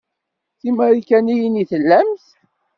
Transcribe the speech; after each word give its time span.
D 0.55 0.59
timarikaniyin 0.61 1.61
i 1.61 1.63
tellamt? 1.71 2.25